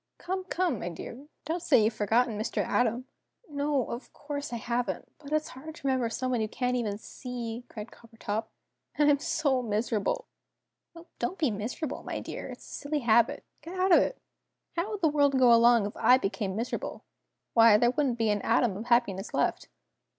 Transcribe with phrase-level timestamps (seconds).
[0.17, 1.27] Come, come, my dear!
[1.45, 2.63] Don't say you've forgotten Mr.
[2.63, 2.83] A.
[2.83, 3.05] Tom."
[3.47, 5.07] "No, of course I haven't.
[5.19, 8.45] But it's hard to remember someone you can't even see," cried Coppertop.
[8.95, 10.25] "And I'm so miserable!"
[10.95, 12.47] "Oh, don't be miserable, my dear.
[12.47, 13.43] It's a silly habit!
[13.61, 14.17] Get out of it.
[14.75, 17.03] How would the world go along if I became miserable?
[17.53, 19.67] Why there wouldn't be an atom of happiness left!"